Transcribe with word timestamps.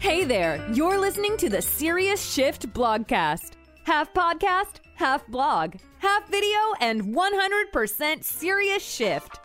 Hey 0.00 0.24
there, 0.24 0.64
you're 0.72 0.96
listening 1.00 1.36
to 1.38 1.48
the 1.48 1.60
Serious 1.60 2.24
Shift 2.24 2.72
blogcast. 2.72 3.54
Half 3.82 4.14
podcast, 4.14 4.76
half 4.94 5.26
blog, 5.26 5.74
half 5.98 6.30
video, 6.30 6.56
and 6.80 7.02
100% 7.16 8.22
serious 8.22 8.80
shift. 8.80 9.40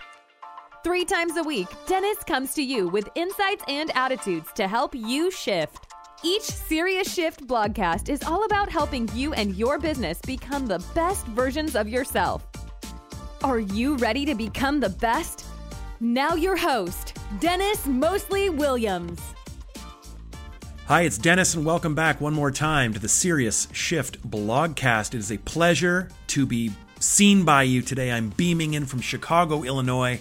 Three 0.84 1.06
times 1.06 1.38
a 1.38 1.44
week, 1.44 1.70
Dennis 1.88 2.20
comes 2.28 2.54
to 2.54 2.62
you 2.62 2.88
with 2.88 3.10
insights 3.16 3.64
and 3.68 3.90
attitudes 3.96 4.50
to 4.54 4.68
help 4.68 4.94
you 4.94 5.32
shift. 5.32 5.92
Each 6.22 6.44
Serious 6.44 7.12
Shift 7.12 7.48
blogcast 7.48 8.08
is 8.08 8.22
all 8.22 8.46
about 8.46 8.70
helping 8.70 9.10
you 9.16 9.34
and 9.34 9.56
your 9.56 9.80
business 9.80 10.22
become 10.22 10.68
the 10.68 10.86
best 10.94 11.26
versions 11.28 11.76
of 11.76 11.90
yourself. 11.90 12.46
Are 13.44 13.60
you 13.60 13.96
ready 13.96 14.24
to 14.26 14.36
become 14.36 14.80
the 14.80 14.90
best? 14.90 15.46
Now, 16.00 16.36
your 16.36 16.56
host, 16.58 17.18
Dennis 17.40 17.88
Moseley-Williams. 17.88 19.33
Hi, 20.88 21.04
it's 21.04 21.18
Dennis, 21.18 21.56
and 21.56 21.66
welcome 21.66 21.96
back 21.96 22.20
one 22.20 22.34
more 22.34 22.52
time 22.52 22.94
to 22.94 23.00
the 23.00 23.08
Serious 23.08 23.70
Shift 23.72 24.30
blogcast. 24.30 25.14
It 25.14 25.20
is 25.20 25.32
a 25.32 25.38
pleasure 25.38 26.10
to 26.28 26.46
be 26.46 26.74
seen 27.00 27.46
by 27.46 27.64
you 27.64 27.82
today. 27.82 28.12
I'm 28.12 28.32
beaming 28.32 28.74
in 28.74 28.86
from 28.86 29.00
Chicago, 29.00 29.64
Illinois, 29.64 30.20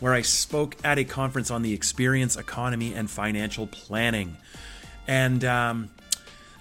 where 0.00 0.12
I 0.12 0.20
spoke 0.20 0.76
at 0.84 0.98
a 0.98 1.04
conference 1.04 1.50
on 1.50 1.62
the 1.62 1.72
experience 1.72 2.36
economy 2.36 2.92
and 2.92 3.10
financial 3.10 3.66
planning. 3.66 4.36
And 5.08 5.42
um, 5.42 5.88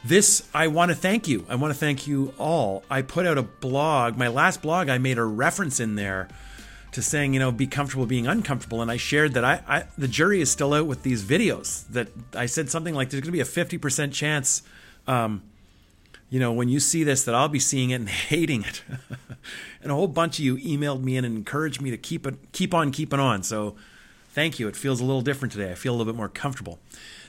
this, 0.06 0.48
I 0.54 0.68
want 0.68 0.92
to 0.92 0.96
thank 0.96 1.28
you. 1.28 1.46
I 1.50 1.56
want 1.56 1.74
to 1.74 1.78
thank 1.78 2.08
you 2.08 2.34
all. 2.40 2.86
I 2.90 3.02
put 3.02 3.26
out 3.26 3.38
a 3.38 3.44
blog, 3.44 4.18
my 4.18 4.30
last 4.30 4.62
blog, 4.62 4.88
I 4.88 5.00
made 5.00 5.18
a 5.18 5.26
reference 5.26 5.82
in 5.82 5.96
there 5.96 6.30
to 6.94 7.02
saying, 7.02 7.34
you 7.34 7.40
know, 7.40 7.52
be 7.52 7.68
comfortable 7.68 8.06
being 8.06 8.28
uncomfortable. 8.28 8.82
And 8.82 8.90
I 8.90 8.98
shared 8.98 9.34
that 9.34 9.44
I, 9.44 9.62
I 9.68 9.84
the 9.98 10.08
jury 10.08 10.42
is 10.42 10.52
still 10.52 10.74
out 10.74 10.88
with 10.88 11.04
these 11.04 11.24
videos. 11.24 11.88
That 11.90 12.08
I 12.36 12.46
said 12.46 12.70
something 12.70 12.94
like, 12.94 13.10
there's 13.10 13.22
going 13.22 13.28
to 13.28 13.32
be 13.32 13.42
a 13.42 13.44
50% 13.44 14.14
chance, 14.14 14.64
um, 15.08 15.44
you 16.30 16.40
know, 16.40 16.52
when 16.52 16.70
you 16.70 16.80
see 16.80 17.04
this, 17.04 17.26
that 17.26 17.36
I'll 17.36 17.50
be 17.50 17.60
seeing 17.60 17.90
it 17.90 17.96
and 17.96 18.10
hating 18.30 18.64
it. 18.64 18.84
and 19.82 19.92
a 19.92 19.96
whole 19.96 20.08
bunch 20.08 20.40
of 20.40 20.46
you 20.46 20.58
emailed 20.58 21.04
me 21.04 21.18
in 21.18 21.26
and 21.26 21.36
encouraged 21.36 21.82
me 21.82 21.92
to 21.92 21.98
keep 21.98 22.26
it, 22.26 22.36
keep 22.52 22.74
on 22.74 22.92
keeping 22.92 23.20
on. 23.20 23.44
So 23.44 23.76
thank 24.30 24.60
you. 24.60 24.68
It 24.68 24.76
feels 24.76 25.00
a 25.02 25.06
little 25.06 25.22
different 25.22 25.52
today. 25.52 25.72
I 25.72 25.76
feel 25.76 25.94
a 25.94 25.98
little 25.98 26.12
bit 26.12 26.18
more 26.18 26.30
comfortable. 26.30 26.80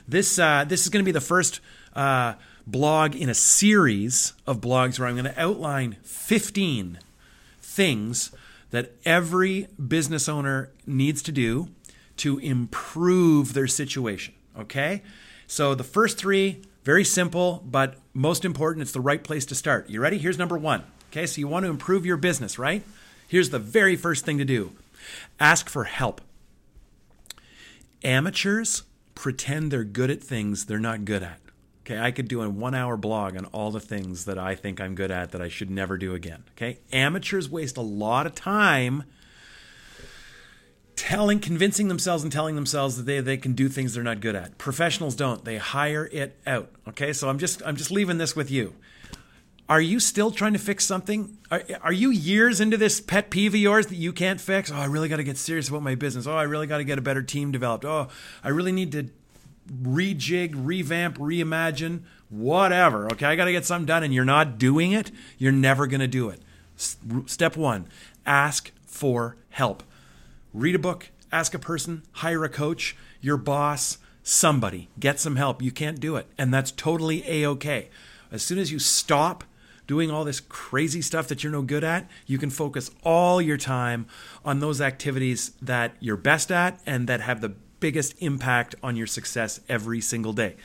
This 0.07 0.37
uh, 0.37 0.65
this 0.65 0.83
is 0.83 0.89
going 0.89 1.03
to 1.03 1.05
be 1.05 1.11
the 1.11 1.21
first 1.21 1.59
uh, 1.95 2.33
blog 2.67 3.15
in 3.15 3.29
a 3.29 3.33
series 3.33 4.33
of 4.45 4.61
blogs 4.61 4.99
where 4.99 5.07
I'm 5.07 5.15
going 5.15 5.25
to 5.25 5.41
outline 5.41 5.97
15 6.03 6.99
things 7.59 8.31
that 8.75 8.91
every 9.05 9.67
business 9.87 10.27
owner 10.27 10.71
needs 10.85 11.21
to 11.23 11.31
do 11.31 11.69
to 12.17 12.37
improve 12.39 13.53
their 13.53 13.67
situation. 13.67 14.33
Okay, 14.57 15.01
so 15.47 15.75
the 15.75 15.83
first 15.83 16.17
three 16.17 16.61
very 16.85 17.03
simple, 17.03 17.63
but 17.65 17.95
most 18.13 18.45
important. 18.45 18.83
It's 18.83 18.91
the 18.91 19.01
right 19.01 19.23
place 19.23 19.45
to 19.47 19.55
start. 19.55 19.89
You 19.89 19.99
ready? 19.99 20.19
Here's 20.19 20.37
number 20.37 20.57
one. 20.57 20.83
Okay, 21.11 21.25
so 21.25 21.39
you 21.39 21.47
want 21.47 21.65
to 21.65 21.69
improve 21.69 22.05
your 22.05 22.15
business, 22.15 22.59
right? 22.59 22.83
Here's 23.27 23.49
the 23.49 23.59
very 23.59 23.95
first 23.95 24.23
thing 24.23 24.37
to 24.37 24.45
do 24.45 24.71
ask 25.39 25.67
for 25.67 25.85
help. 25.85 26.21
Amateurs 28.03 28.83
pretend 29.15 29.71
they're 29.71 29.83
good 29.83 30.11
at 30.11 30.23
things 30.23 30.65
they're 30.65 30.79
not 30.79 31.05
good 31.05 31.23
at. 31.23 31.39
Okay, 31.85 31.99
I 31.99 32.09
could 32.09 32.27
do 32.27 32.41
a 32.41 32.49
one 32.49 32.73
hour 32.73 32.97
blog 32.97 33.37
on 33.37 33.45
all 33.45 33.69
the 33.69 33.79
things 33.79 34.25
that 34.25 34.39
I 34.39 34.55
think 34.55 34.81
I'm 34.81 34.95
good 34.95 35.11
at 35.11 35.31
that 35.31 35.41
I 35.41 35.49
should 35.49 35.69
never 35.69 35.97
do 35.97 36.15
again. 36.15 36.43
Okay, 36.51 36.79
amateurs 36.91 37.47
waste 37.47 37.77
a 37.77 37.81
lot 37.81 38.25
of 38.25 38.33
time 38.33 39.03
telling, 40.95 41.39
convincing 41.39 41.87
themselves 41.87 42.23
and 42.23 42.31
telling 42.31 42.55
themselves 42.55 42.97
that 42.97 43.03
they, 43.03 43.19
they 43.19 43.37
can 43.37 43.53
do 43.53 43.69
things 43.69 43.93
they're 43.93 44.03
not 44.03 44.19
good 44.19 44.35
at. 44.35 44.57
Professionals 44.57 45.15
don't, 45.15 45.45
they 45.45 45.57
hire 45.57 46.09
it 46.11 46.39
out. 46.47 46.71
Okay, 46.87 47.13
so 47.13 47.29
I'm 47.29 47.37
just, 47.37 47.61
I'm 47.63 47.75
just 47.75 47.91
leaving 47.91 48.17
this 48.17 48.35
with 48.35 48.49
you. 48.49 48.73
Are 49.67 49.81
you 49.81 49.99
still 49.99 50.31
trying 50.31 50.53
to 50.53 50.59
fix 50.59 50.85
something? 50.85 51.37
Are, 51.51 51.63
are 51.81 51.93
you 51.93 52.09
years 52.09 52.61
into 52.61 52.77
this 52.77 53.01
pet 53.01 53.29
peeve 53.29 53.53
of 53.53 53.59
yours 53.59 53.87
that 53.87 53.95
you 53.95 54.13
can't 54.13 54.39
fix? 54.39 54.71
Oh, 54.71 54.75
I 54.75 54.85
really 54.85 55.09
got 55.09 55.17
to 55.17 55.23
get 55.23 55.37
serious 55.37 55.69
about 55.69 55.81
my 55.83 55.95
business. 55.95 56.27
Oh, 56.27 56.35
I 56.35 56.43
really 56.43 56.67
got 56.67 56.77
to 56.77 56.83
get 56.83 56.97
a 56.97 57.01
better 57.01 57.23
team 57.23 57.51
developed. 57.51 57.85
Oh, 57.85 58.07
I 58.43 58.49
really 58.49 58.71
need 58.71 58.91
to 58.91 59.09
rejig, 59.67 60.53
revamp, 60.55 61.17
reimagine, 61.17 62.01
whatever. 62.29 63.05
Okay, 63.13 63.25
I 63.25 63.35
got 63.35 63.45
to 63.45 63.51
get 63.51 63.65
something 63.65 63.85
done 63.85 64.03
and 64.03 64.13
you're 64.13 64.25
not 64.25 64.57
doing 64.57 64.91
it, 64.91 65.11
you're 65.37 65.51
never 65.51 65.87
going 65.87 66.01
to 66.01 66.07
do 66.07 66.29
it. 66.29 66.41
Step 67.25 67.55
one 67.55 67.87
ask 68.25 68.71
for 68.85 69.37
help. 69.49 69.83
Read 70.53 70.75
a 70.75 70.79
book, 70.79 71.09
ask 71.31 71.53
a 71.53 71.59
person, 71.59 72.03
hire 72.13 72.43
a 72.43 72.49
coach, 72.49 72.95
your 73.21 73.37
boss, 73.37 73.97
somebody. 74.23 74.89
Get 74.99 75.19
some 75.19 75.35
help. 75.35 75.61
You 75.61 75.71
can't 75.71 75.99
do 75.99 76.15
it. 76.15 76.27
And 76.37 76.53
that's 76.53 76.71
totally 76.71 77.23
A 77.27 77.45
OK. 77.45 77.89
As 78.31 78.41
soon 78.41 78.57
as 78.57 78.71
you 78.71 78.79
stop 78.79 79.43
doing 79.87 80.09
all 80.09 80.23
this 80.23 80.39
crazy 80.39 81.01
stuff 81.01 81.27
that 81.27 81.43
you're 81.43 81.51
no 81.51 81.61
good 81.61 81.83
at, 81.83 82.09
you 82.25 82.37
can 82.37 82.49
focus 82.49 82.89
all 83.03 83.41
your 83.41 83.57
time 83.57 84.07
on 84.43 84.59
those 84.59 84.81
activities 84.81 85.51
that 85.61 85.95
you're 85.99 86.17
best 86.17 86.51
at 86.51 86.79
and 86.85 87.07
that 87.07 87.21
have 87.21 87.41
the 87.41 87.53
biggest 87.85 88.15
impact 88.17 88.73
on 88.81 88.95
your 88.95 89.05
success 89.05 89.59
every 89.69 90.01
single 90.01 90.33
day. 90.33 90.55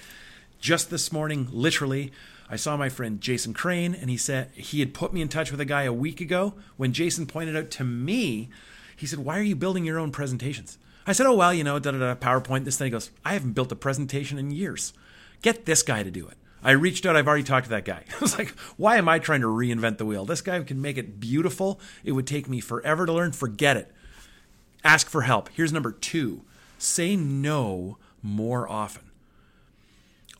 Just 0.58 0.88
this 0.88 1.12
morning, 1.12 1.48
literally, 1.52 2.12
I 2.48 2.56
saw 2.56 2.78
my 2.78 2.88
friend 2.88 3.20
Jason 3.20 3.52
Crane, 3.52 3.94
and 3.94 4.08
he 4.08 4.16
said 4.16 4.50
he 4.54 4.80
had 4.80 4.94
put 4.94 5.12
me 5.12 5.20
in 5.20 5.28
touch 5.28 5.50
with 5.50 5.60
a 5.60 5.66
guy 5.66 5.82
a 5.82 5.92
week 5.92 6.22
ago. 6.22 6.54
When 6.78 6.94
Jason 6.94 7.26
pointed 7.26 7.58
out 7.58 7.70
to 7.72 7.84
me, 7.84 8.48
he 8.96 9.06
said, 9.06 9.18
Why 9.18 9.38
are 9.38 9.42
you 9.42 9.54
building 9.54 9.84
your 9.84 9.98
own 9.98 10.12
presentations? 10.12 10.78
I 11.06 11.12
said, 11.12 11.26
Oh, 11.26 11.34
well, 11.34 11.52
you 11.52 11.62
know, 11.62 11.78
da 11.78 11.90
da 11.90 11.98
da, 11.98 12.14
PowerPoint, 12.14 12.64
this 12.64 12.78
thing. 12.78 12.86
He 12.86 12.90
goes, 12.90 13.10
I 13.22 13.34
haven't 13.34 13.52
built 13.52 13.70
a 13.70 13.76
presentation 13.76 14.38
in 14.38 14.50
years. 14.50 14.94
Get 15.42 15.66
this 15.66 15.82
guy 15.82 16.02
to 16.02 16.10
do 16.10 16.26
it. 16.26 16.38
I 16.62 16.70
reached 16.70 17.04
out. 17.04 17.16
I've 17.16 17.28
already 17.28 17.44
talked 17.44 17.66
to 17.66 17.70
that 17.72 17.84
guy. 17.84 18.04
I 18.16 18.18
was 18.18 18.38
like, 18.38 18.48
why 18.78 18.96
am 18.96 19.10
I 19.10 19.18
trying 19.18 19.42
to 19.42 19.46
reinvent 19.46 19.98
the 19.98 20.06
wheel? 20.06 20.24
This 20.24 20.40
guy 20.40 20.58
can 20.62 20.80
make 20.80 20.96
it 20.96 21.20
beautiful. 21.20 21.80
It 22.02 22.12
would 22.12 22.26
take 22.26 22.48
me 22.48 22.60
forever 22.60 23.04
to 23.04 23.12
learn. 23.12 23.32
Forget 23.32 23.76
it. 23.76 23.92
Ask 24.82 25.10
for 25.10 25.20
help. 25.20 25.50
Here's 25.50 25.70
number 25.70 25.92
two 25.92 26.44
say 26.80 27.16
no 27.16 27.98
more 28.22 28.68
often. 28.68 29.04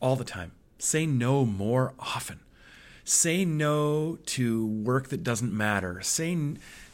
All 0.01 0.15
the 0.15 0.23
time. 0.23 0.51
Say 0.79 1.05
no 1.05 1.45
more 1.45 1.93
often. 1.99 2.39
Say 3.03 3.45
no 3.45 4.17
to 4.27 4.65
work 4.65 5.09
that 5.09 5.23
doesn't 5.23 5.55
matter. 5.55 6.01
Say 6.01 6.37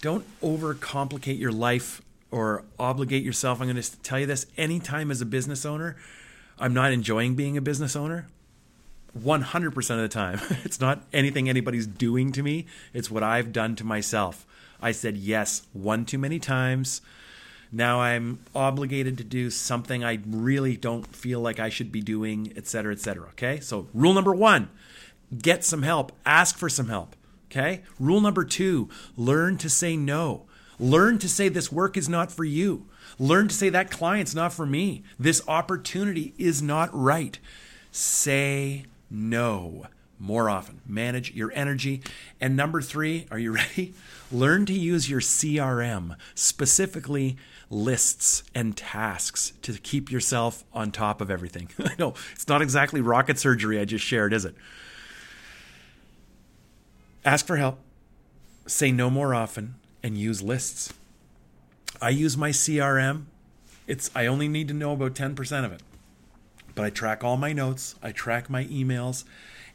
don't 0.02 0.26
overcomplicate 0.42 1.40
your 1.40 1.52
life 1.52 2.02
or 2.32 2.64
obligate 2.78 3.24
yourself. 3.24 3.62
I'm 3.62 3.68
going 3.68 3.82
to 3.82 4.02
tell 4.02 4.20
you 4.20 4.26
this 4.26 4.46
anytime 4.58 5.12
as 5.12 5.22
a 5.22 5.26
business 5.26 5.66
owner, 5.66 5.96
I'm 6.60 6.74
not 6.74 6.92
enjoying 6.92 7.36
being 7.36 7.56
a 7.58 7.62
business 7.62 7.96
owner. 7.96 8.28
100% 9.18 9.90
of 9.90 9.98
the 9.98 10.08
time. 10.08 10.40
It's 10.66 10.80
not 10.80 11.04
anything 11.14 11.50
anybody's 11.50 11.88
doing 11.88 12.32
to 12.34 12.44
me, 12.44 12.66
it's 12.94 13.10
what 13.10 13.24
I've 13.24 13.54
done 13.54 13.76
to 13.78 13.84
myself. 13.84 14.46
I 14.82 14.92
said 14.92 15.18
yes 15.18 15.66
one 15.74 16.06
too 16.06 16.18
many 16.18 16.40
times. 16.40 17.02
Now 17.72 18.02
I'm 18.02 18.40
obligated 18.56 19.18
to 19.18 19.24
do 19.24 19.50
something 19.50 20.04
I 20.04 20.20
really 20.26 20.78
don't 20.78 21.06
feel 21.16 21.40
like 21.40 21.60
I 21.60 21.70
should 21.70 21.92
be 21.92 22.02
doing, 22.02 22.54
et 22.56 22.68
cetera, 22.68 22.94
et 22.94 23.00
cetera. 23.00 23.30
Okay. 23.30 23.60
So, 23.60 23.88
rule 23.94 24.14
number 24.14 24.34
one 24.34 24.70
get 25.38 25.64
some 25.66 25.82
help, 25.82 26.14
ask 26.26 26.58
for 26.58 26.70
some 26.70 26.88
help. 26.88 27.16
Okay. 27.52 27.84
Rule 28.00 28.22
number 28.22 28.44
two 28.44 28.90
learn 29.16 29.58
to 29.58 29.70
say 29.70 29.98
no. 29.98 30.46
Learn 30.80 31.18
to 31.20 31.30
say 31.30 31.50
this 31.50 31.72
work 31.72 31.98
is 31.98 32.08
not 32.08 32.32
for 32.32 32.44
you. 32.44 32.86
Learn 33.20 33.48
to 33.48 33.56
say 33.56 33.70
that 33.70 33.90
client's 33.90 34.36
not 34.36 34.54
for 34.54 34.66
me. 34.66 35.04
This 35.18 35.42
opportunity 35.48 36.34
is 36.38 36.62
not 36.62 36.90
right. 36.94 37.40
Say 37.92 38.86
no 39.10 39.88
more 40.20 40.50
often. 40.50 40.82
Manage 40.86 41.34
your 41.34 41.52
energy. 41.54 42.02
And 42.40 42.56
number 42.56 42.82
three, 42.82 43.28
are 43.32 43.40
you 43.40 43.52
ready? 43.56 43.94
Learn 44.32 44.66
to 44.66 44.74
use 44.74 45.10
your 45.10 45.22
CRM, 45.22 46.16
specifically 46.36 47.38
lists 47.70 48.44
and 48.56 48.76
tasks, 48.78 49.54
to 49.62 49.74
keep 49.74 50.12
yourself 50.12 50.64
on 50.74 50.92
top 50.92 51.22
of 51.22 51.30
everything. 51.30 51.70
Know 52.00 52.14
it's 52.34 52.48
not 52.48 52.62
exactly 52.62 53.02
rocket 53.02 53.40
surgery 53.40 53.80
I 53.80 53.86
just 53.86 54.06
shared, 54.06 54.34
is 54.34 54.46
it? 54.46 54.56
Ask 57.26 57.46
for 57.46 57.58
help, 57.58 57.80
say 58.66 58.92
no 58.92 59.10
more 59.10 59.34
often, 59.34 59.76
and 60.02 60.18
use 60.18 60.42
lists. 60.42 60.94
I 62.02 62.10
use 62.10 62.38
my 62.38 62.52
CRM. 62.52 63.26
It's 63.88 64.12
I 64.16 64.28
only 64.28 64.48
need 64.48 64.68
to 64.68 64.74
know 64.74 64.92
about 64.94 65.14
10% 65.14 65.66
of 65.66 65.72
it 65.72 65.82
but 66.78 66.86
I 66.86 66.92
track 66.92 67.24
all 67.24 67.38
my 67.38 67.54
notes, 67.54 67.96
I 68.04 68.12
track 68.12 68.52
my 68.52 68.66
emails. 68.66 69.24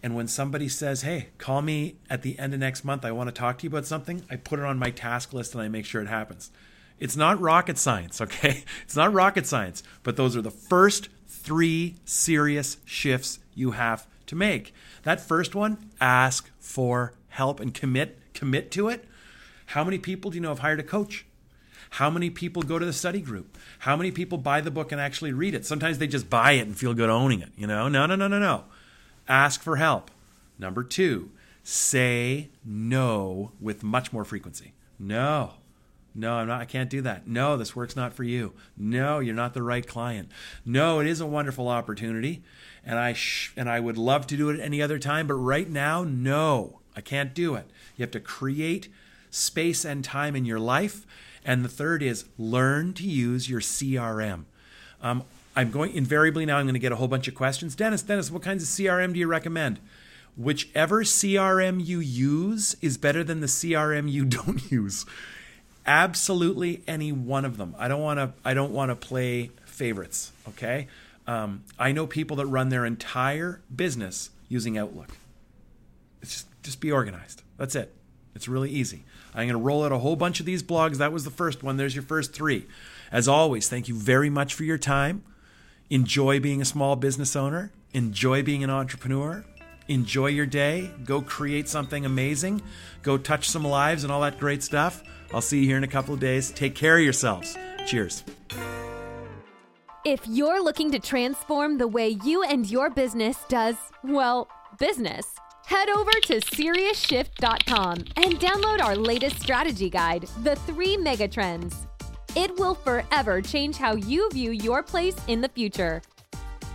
And 0.04 0.14
when 0.14 0.28
somebody 0.28 0.68
says, 0.68 1.02
hey, 1.02 1.30
call 1.36 1.60
me 1.60 1.96
at 2.08 2.22
the 2.22 2.38
end 2.38 2.54
of 2.54 2.60
next 2.60 2.84
month, 2.84 3.04
I 3.04 3.10
want 3.10 3.26
to 3.26 3.32
talk 3.32 3.58
to 3.58 3.64
you 3.64 3.70
about 3.70 3.86
something, 3.86 4.22
I 4.30 4.36
put 4.36 4.60
it 4.60 4.64
on 4.64 4.78
my 4.78 4.90
task 4.90 5.32
list 5.32 5.52
and 5.52 5.62
I 5.62 5.68
make 5.68 5.84
sure 5.84 6.00
it 6.00 6.06
happens. 6.06 6.52
It's 7.02 7.16
not 7.16 7.40
rocket 7.40 7.78
science, 7.78 8.20
okay? 8.20 8.62
It's 8.84 8.94
not 8.94 9.12
rocket 9.12 9.44
science, 9.44 9.82
but 10.04 10.14
those 10.14 10.36
are 10.36 10.40
the 10.40 10.52
first 10.52 11.08
three 11.26 11.96
serious 12.04 12.76
shifts 12.84 13.40
you 13.56 13.72
have 13.72 14.06
to 14.26 14.36
make. 14.36 14.72
That 15.02 15.20
first 15.20 15.56
one, 15.56 15.90
ask 16.00 16.48
for 16.60 17.14
help 17.30 17.58
and 17.58 17.74
commit 17.74 18.20
commit 18.34 18.70
to 18.72 18.88
it. 18.88 19.04
How 19.66 19.82
many 19.82 19.98
people 19.98 20.30
do 20.30 20.36
you 20.36 20.42
know 20.42 20.50
have 20.50 20.60
hired 20.60 20.78
a 20.78 20.84
coach? 20.84 21.26
How 21.90 22.08
many 22.08 22.30
people 22.30 22.62
go 22.62 22.78
to 22.78 22.86
the 22.86 22.92
study 22.92 23.20
group? 23.20 23.58
How 23.80 23.96
many 23.96 24.12
people 24.12 24.38
buy 24.38 24.60
the 24.60 24.70
book 24.70 24.92
and 24.92 25.00
actually 25.00 25.32
read 25.32 25.54
it? 25.54 25.66
Sometimes 25.66 25.98
they 25.98 26.06
just 26.06 26.30
buy 26.30 26.52
it 26.52 26.68
and 26.68 26.78
feel 26.78 26.94
good 26.94 27.10
owning 27.10 27.40
it, 27.40 27.50
you 27.56 27.66
know? 27.66 27.88
No, 27.88 28.06
no, 28.06 28.14
no, 28.14 28.28
no, 28.28 28.38
no. 28.38 28.64
Ask 29.26 29.60
for 29.60 29.74
help. 29.74 30.12
Number 30.56 30.84
two, 30.84 31.32
say 31.64 32.50
no 32.64 33.50
with 33.60 33.82
much 33.82 34.12
more 34.12 34.24
frequency. 34.24 34.72
No. 35.00 35.54
No, 36.14 36.34
I'm 36.34 36.48
not. 36.48 36.60
I 36.60 36.64
can't 36.66 36.90
do 36.90 37.00
that. 37.02 37.26
No, 37.26 37.56
this 37.56 37.74
work's 37.74 37.96
not 37.96 38.12
for 38.12 38.24
you. 38.24 38.52
No, 38.76 39.18
you're 39.18 39.34
not 39.34 39.54
the 39.54 39.62
right 39.62 39.86
client. 39.86 40.30
No, 40.64 41.00
it 41.00 41.06
is 41.06 41.20
a 41.20 41.26
wonderful 41.26 41.68
opportunity, 41.68 42.42
and 42.84 42.98
I 42.98 43.14
sh- 43.14 43.52
and 43.56 43.68
I 43.68 43.80
would 43.80 43.96
love 43.96 44.26
to 44.28 44.36
do 44.36 44.50
it 44.50 44.60
any 44.60 44.82
other 44.82 44.98
time, 44.98 45.26
but 45.26 45.34
right 45.34 45.68
now, 45.68 46.04
no, 46.04 46.80
I 46.94 47.00
can't 47.00 47.34
do 47.34 47.54
it. 47.54 47.66
You 47.96 48.02
have 48.02 48.10
to 48.12 48.20
create 48.20 48.88
space 49.30 49.84
and 49.84 50.04
time 50.04 50.36
in 50.36 50.44
your 50.44 50.60
life. 50.60 51.06
And 51.44 51.64
the 51.64 51.68
third 51.68 52.02
is 52.02 52.26
learn 52.38 52.92
to 52.94 53.04
use 53.04 53.50
your 53.50 53.60
CRM. 53.60 54.44
Um, 55.00 55.24
I'm 55.56 55.70
going 55.70 55.92
invariably 55.94 56.46
now. 56.46 56.58
I'm 56.58 56.66
going 56.66 56.74
to 56.74 56.80
get 56.80 56.92
a 56.92 56.96
whole 56.96 57.08
bunch 57.08 57.26
of 57.28 57.34
questions. 57.34 57.74
Dennis, 57.74 58.02
Dennis, 58.02 58.30
what 58.30 58.42
kinds 58.42 58.62
of 58.62 58.68
CRM 58.68 59.12
do 59.12 59.18
you 59.18 59.26
recommend? 59.26 59.80
Whichever 60.36 61.02
CRM 61.02 61.84
you 61.84 61.98
use 61.98 62.76
is 62.80 62.96
better 62.96 63.24
than 63.24 63.40
the 63.40 63.46
CRM 63.48 64.10
you 64.10 64.24
don't 64.26 64.70
use. 64.70 65.04
Absolutely 65.86 66.82
any 66.86 67.12
one 67.12 67.44
of 67.44 67.56
them. 67.56 67.74
I 67.78 67.88
don't 67.88 68.02
want 68.02 68.18
to. 68.18 68.32
I 68.44 68.54
don't 68.54 68.72
want 68.72 68.90
to 68.90 68.96
play 68.96 69.50
favorites. 69.64 70.32
Okay. 70.50 70.86
Um, 71.26 71.64
I 71.78 71.92
know 71.92 72.06
people 72.06 72.36
that 72.36 72.46
run 72.46 72.68
their 72.68 72.84
entire 72.84 73.60
business 73.74 74.30
using 74.48 74.78
Outlook. 74.78 75.10
It's 76.20 76.32
just 76.32 76.46
just 76.62 76.80
be 76.80 76.92
organized. 76.92 77.42
That's 77.58 77.74
it. 77.74 77.92
It's 78.34 78.48
really 78.48 78.70
easy. 78.70 79.04
I'm 79.34 79.48
going 79.48 79.60
to 79.60 79.64
roll 79.64 79.84
out 79.84 79.92
a 79.92 79.98
whole 79.98 80.16
bunch 80.16 80.40
of 80.40 80.46
these 80.46 80.62
blogs. 80.62 80.98
That 80.98 81.12
was 81.12 81.24
the 81.24 81.30
first 81.30 81.62
one. 81.62 81.76
There's 81.76 81.94
your 81.94 82.04
first 82.04 82.32
three. 82.32 82.66
As 83.10 83.28
always, 83.28 83.68
thank 83.68 83.88
you 83.88 83.94
very 83.94 84.30
much 84.30 84.54
for 84.54 84.64
your 84.64 84.78
time. 84.78 85.22
Enjoy 85.90 86.40
being 86.40 86.62
a 86.62 86.64
small 86.64 86.96
business 86.96 87.36
owner. 87.36 87.72
Enjoy 87.92 88.42
being 88.42 88.64
an 88.64 88.70
entrepreneur. 88.70 89.44
Enjoy 89.88 90.28
your 90.28 90.46
day. 90.46 90.90
Go 91.04 91.20
create 91.20 91.68
something 91.68 92.06
amazing. 92.06 92.62
Go 93.02 93.18
touch 93.18 93.48
some 93.50 93.64
lives 93.64 94.04
and 94.04 94.12
all 94.12 94.20
that 94.22 94.38
great 94.38 94.62
stuff. 94.62 95.02
I'll 95.34 95.40
see 95.40 95.60
you 95.60 95.66
here 95.66 95.76
in 95.76 95.84
a 95.84 95.88
couple 95.88 96.14
of 96.14 96.20
days. 96.20 96.50
Take 96.50 96.74
care 96.74 96.98
of 96.98 97.04
yourselves. 97.04 97.56
Cheers. 97.86 98.24
If 100.04 100.26
you're 100.26 100.62
looking 100.62 100.90
to 100.90 100.98
transform 100.98 101.78
the 101.78 101.86
way 101.86 102.16
you 102.24 102.42
and 102.42 102.68
your 102.68 102.90
business 102.90 103.38
does, 103.48 103.76
well, 104.02 104.48
business, 104.78 105.26
head 105.64 105.88
over 105.88 106.10
to 106.10 106.40
SeriousShift.com 106.40 107.98
and 108.16 108.40
download 108.40 108.82
our 108.82 108.96
latest 108.96 109.40
strategy 109.40 109.88
guide, 109.88 110.28
The 110.42 110.56
Three 110.56 110.96
Megatrends. 110.96 111.86
It 112.34 112.58
will 112.58 112.74
forever 112.74 113.40
change 113.40 113.76
how 113.76 113.94
you 113.94 114.28
view 114.30 114.50
your 114.50 114.82
place 114.82 115.16
in 115.28 115.40
the 115.40 115.48
future. 115.50 116.02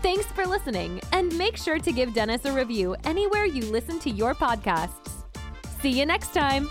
Thanks 0.01 0.27
for 0.27 0.45
listening, 0.45 1.01
and 1.12 1.36
make 1.38 1.57
sure 1.57 1.80
to 1.80 1.92
give 1.92 2.13
Dennis 2.13 2.45
a 2.45 2.51
review 2.51 2.95
anywhere 3.04 3.45
you 3.45 3.63
listen 3.63 4.00
to 4.00 4.09
your 4.09 4.36
podcasts. 4.36 5.25
See 5.81 5.89
you 5.89 6.06
next 6.06 6.33
time. 6.33 6.69